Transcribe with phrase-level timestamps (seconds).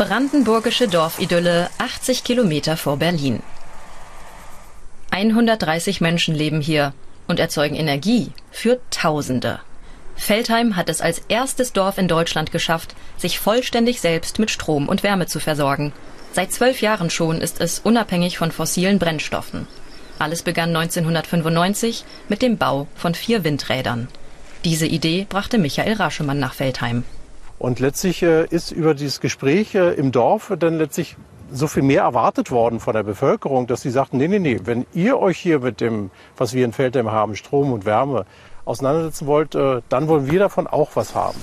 [0.00, 3.42] Brandenburgische Dorfidylle 80 Kilometer vor Berlin.
[5.10, 6.94] 130 Menschen leben hier
[7.28, 9.60] und erzeugen Energie für Tausende.
[10.16, 15.02] Feldheim hat es als erstes Dorf in Deutschland geschafft, sich vollständig selbst mit Strom und
[15.02, 15.92] Wärme zu versorgen.
[16.32, 19.68] Seit zwölf Jahren schon ist es unabhängig von fossilen Brennstoffen.
[20.18, 24.08] Alles begann 1995 mit dem Bau von vier Windrädern.
[24.64, 27.04] Diese Idee brachte Michael Raschemann nach Feldheim.
[27.60, 31.16] Und letztlich äh, ist über dieses Gespräch äh, im Dorf dann letztlich
[31.52, 34.86] so viel mehr erwartet worden von der Bevölkerung, dass sie sagten, nee, nee, nee, wenn
[34.94, 38.24] ihr euch hier mit dem, was wir in Feldheim haben, Strom und Wärme,
[38.64, 41.38] auseinandersetzen wollt, äh, dann wollen wir davon auch was haben.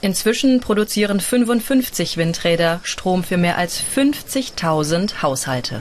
[0.00, 5.80] Inzwischen produzieren 55 Windräder Strom für mehr als 50.000 Haushalte.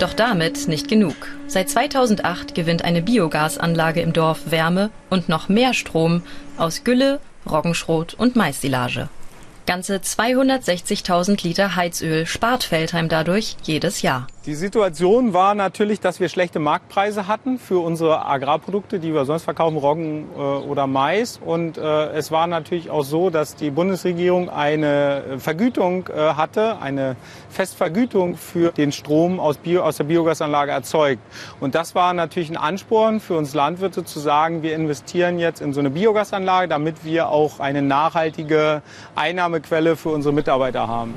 [0.00, 1.14] Doch damit nicht genug.
[1.46, 6.22] Seit 2008 gewinnt eine Biogasanlage im Dorf Wärme und noch mehr Strom
[6.56, 9.08] aus Gülle, Roggenschrot und Maissilage.
[9.66, 14.28] Ganze 260.000 Liter Heizöl spart Feldheim dadurch jedes Jahr.
[14.46, 19.42] Die Situation war natürlich, dass wir schlechte Marktpreise hatten für unsere Agrarprodukte, die wir sonst
[19.42, 21.40] verkaufen, Roggen äh, oder Mais.
[21.44, 27.16] Und äh, es war natürlich auch so, dass die Bundesregierung eine Vergütung äh, hatte, eine
[27.48, 31.22] Festvergütung für den Strom aus, Bio, aus der Biogasanlage erzeugt.
[31.58, 35.72] Und das war natürlich ein Ansporn für uns Landwirte zu sagen, wir investieren jetzt in
[35.72, 38.82] so eine Biogasanlage, damit wir auch eine nachhaltige
[39.16, 41.14] Einnahmequelle für unsere Mitarbeiter haben.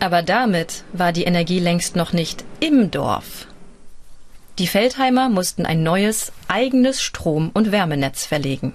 [0.00, 3.46] Aber damit war die Energie längst noch nicht im Dorf.
[4.58, 8.74] Die Feldheimer mussten ein neues, eigenes Strom- und Wärmenetz verlegen.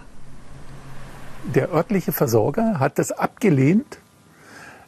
[1.56, 3.98] Der örtliche Versorger hat es abgelehnt,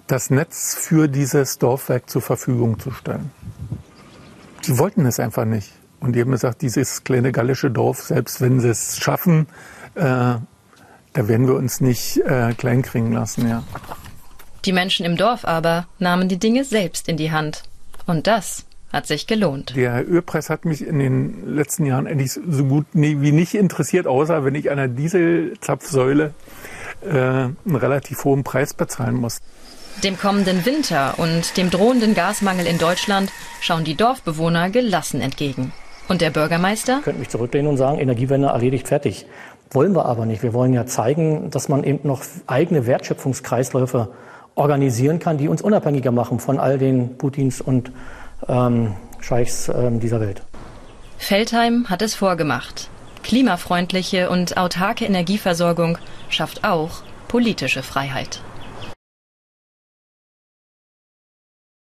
[0.07, 3.31] das Netz für dieses Dorfwerk zur Verfügung zu stellen.
[4.61, 5.73] Sie wollten es einfach nicht.
[5.99, 9.47] Und die haben gesagt, dieses kleine gallische Dorf, selbst wenn sie es schaffen,
[9.95, 10.41] äh, da
[11.13, 13.49] werden wir uns nicht äh, kleinkriegen lassen.
[13.49, 13.63] Ja.
[14.65, 17.63] Die Menschen im Dorf aber nahmen die Dinge selbst in die Hand.
[18.07, 19.75] Und das hat sich gelohnt.
[19.75, 24.43] Der Ölpreis hat mich in den letzten Jahren eigentlich so gut wie nicht interessiert, außer
[24.43, 26.33] wenn ich an einer Dieselzapfsäule
[27.03, 29.41] äh, einen relativ hohen Preis bezahlen muss.
[30.03, 33.31] Dem kommenden Winter und dem drohenden Gasmangel in Deutschland
[33.61, 35.73] schauen die Dorfbewohner gelassen entgegen.
[36.07, 36.97] Und der Bürgermeister?
[36.99, 39.25] Ich könnte mich zurücklehnen und sagen, Energiewende erledigt, fertig.
[39.71, 40.43] Wollen wir aber nicht.
[40.43, 44.09] Wir wollen ja zeigen, dass man eben noch eigene Wertschöpfungskreisläufe
[44.55, 47.91] organisieren kann, die uns unabhängiger machen von all den Putins und
[48.47, 50.41] ähm, Scheichs ähm, dieser Welt.
[51.17, 52.89] Feldheim hat es vorgemacht.
[53.23, 55.97] Klimafreundliche und autarke Energieversorgung
[56.29, 58.41] schafft auch politische Freiheit.